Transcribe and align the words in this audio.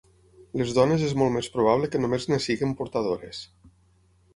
Les 0.61 0.71
dones 0.77 1.03
és 1.09 1.13
molt 1.23 1.31
més 1.37 1.51
probable 1.57 1.93
que 1.95 2.03
només 2.05 2.29
en 2.33 2.45
siguin 2.49 2.77
portadores. 2.83 3.49